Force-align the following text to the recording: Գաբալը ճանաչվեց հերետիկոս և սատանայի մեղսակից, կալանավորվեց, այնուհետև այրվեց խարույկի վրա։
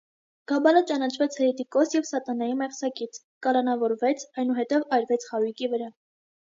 Գաբալը 0.51 0.79
ճանաչվեց 0.91 1.37
հերետիկոս 1.41 1.93
և 1.97 2.09
սատանայի 2.13 2.57
մեղսակից, 2.63 3.23
կալանավորվեց, 3.49 4.29
այնուհետև 4.45 4.93
այրվեց 5.01 5.33
խարույկի 5.33 5.75
վրա։ 5.77 5.97